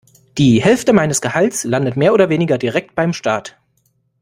Die 0.39 0.59
Hälfte 0.63 0.93
meines 0.93 1.21
Gehalts 1.21 1.63
landet 1.63 1.95
mehr 1.95 2.11
oder 2.11 2.27
weniger 2.29 2.57
direkt 2.57 2.95
beim 2.95 3.13
Staat. 3.13 3.59